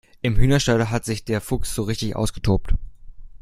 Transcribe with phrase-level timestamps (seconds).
[0.23, 2.73] Im Hühnerstall hat sich der Fuchs so richtig ausgetobt.